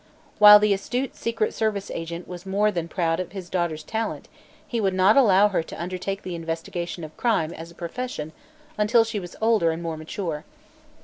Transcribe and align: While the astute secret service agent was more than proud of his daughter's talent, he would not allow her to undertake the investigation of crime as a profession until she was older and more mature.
While 0.39 0.57
the 0.57 0.73
astute 0.73 1.15
secret 1.15 1.53
service 1.53 1.91
agent 1.91 2.27
was 2.27 2.43
more 2.43 2.71
than 2.71 2.87
proud 2.87 3.19
of 3.19 3.33
his 3.33 3.51
daughter's 3.51 3.83
talent, 3.83 4.29
he 4.67 4.81
would 4.81 4.95
not 4.95 5.15
allow 5.15 5.49
her 5.49 5.61
to 5.61 5.79
undertake 5.79 6.23
the 6.23 6.33
investigation 6.33 7.03
of 7.03 7.15
crime 7.17 7.53
as 7.53 7.69
a 7.69 7.75
profession 7.75 8.31
until 8.79 9.03
she 9.03 9.19
was 9.19 9.35
older 9.41 9.69
and 9.69 9.83
more 9.83 9.97
mature. 9.97 10.43